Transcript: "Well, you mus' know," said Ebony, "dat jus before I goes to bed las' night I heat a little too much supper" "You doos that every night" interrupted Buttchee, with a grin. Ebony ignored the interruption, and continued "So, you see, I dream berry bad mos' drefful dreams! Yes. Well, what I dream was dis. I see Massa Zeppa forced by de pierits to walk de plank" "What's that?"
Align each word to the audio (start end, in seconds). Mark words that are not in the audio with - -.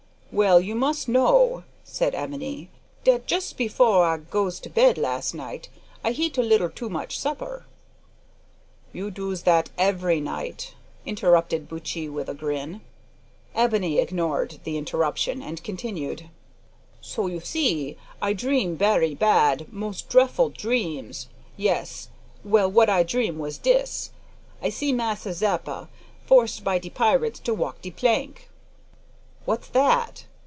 "Well, 0.33 0.61
you 0.61 0.75
mus' 0.75 1.09
know," 1.09 1.65
said 1.83 2.15
Ebony, 2.15 2.69
"dat 3.03 3.27
jus 3.27 3.51
before 3.51 4.05
I 4.05 4.15
goes 4.15 4.61
to 4.61 4.69
bed 4.69 4.97
las' 4.97 5.33
night 5.33 5.67
I 6.05 6.11
heat 6.13 6.37
a 6.37 6.41
little 6.41 6.69
too 6.69 6.87
much 6.89 7.19
supper" 7.19 7.65
"You 8.93 9.11
doos 9.11 9.41
that 9.41 9.71
every 9.77 10.21
night" 10.21 10.73
interrupted 11.05 11.67
Buttchee, 11.67 12.07
with 12.07 12.29
a 12.29 12.33
grin. 12.33 12.79
Ebony 13.53 13.97
ignored 13.99 14.61
the 14.63 14.77
interruption, 14.77 15.41
and 15.43 15.61
continued 15.65 16.29
"So, 17.01 17.27
you 17.27 17.41
see, 17.41 17.97
I 18.21 18.31
dream 18.31 18.77
berry 18.77 19.13
bad 19.13 19.67
mos' 19.69 20.01
drefful 20.01 20.53
dreams! 20.53 21.27
Yes. 21.57 22.07
Well, 22.45 22.71
what 22.71 22.89
I 22.89 23.03
dream 23.03 23.37
was 23.37 23.57
dis. 23.57 24.11
I 24.61 24.69
see 24.69 24.93
Massa 24.93 25.33
Zeppa 25.33 25.89
forced 26.25 26.63
by 26.63 26.79
de 26.79 26.89
pierits 26.89 27.41
to 27.43 27.53
walk 27.53 27.81
de 27.81 27.91
plank" 27.91 28.47
"What's 29.51 29.69
that?" 29.69 30.25